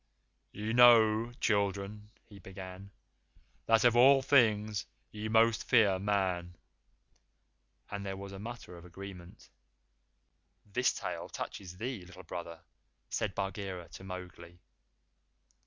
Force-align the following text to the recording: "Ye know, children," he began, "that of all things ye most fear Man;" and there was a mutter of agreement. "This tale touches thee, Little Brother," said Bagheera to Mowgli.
"Ye 0.51 0.73
know, 0.73 1.31
children," 1.39 2.09
he 2.27 2.39
began, 2.39 2.89
"that 3.67 3.83
of 3.83 3.95
all 3.95 4.23
things 4.23 4.87
ye 5.11 5.27
most 5.27 5.63
fear 5.63 5.99
Man;" 5.99 6.55
and 7.91 8.03
there 8.03 8.17
was 8.17 8.31
a 8.31 8.39
mutter 8.39 8.75
of 8.75 8.83
agreement. 8.83 9.47
"This 10.65 10.91
tale 10.91 11.29
touches 11.29 11.77
thee, 11.77 12.03
Little 12.03 12.23
Brother," 12.23 12.61
said 13.11 13.35
Bagheera 13.35 13.89
to 13.89 14.03
Mowgli. 14.03 14.57